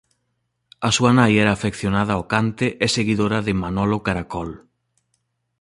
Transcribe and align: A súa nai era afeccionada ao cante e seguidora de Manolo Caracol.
A 0.87 0.89
súa 0.95 1.11
nai 1.19 1.33
era 1.43 1.51
afeccionada 1.53 2.11
ao 2.15 2.23
cante 2.33 2.67
e 2.85 2.87
seguidora 2.95 3.39
de 3.47 3.53
Manolo 3.61 3.97
Caracol. 4.05 4.49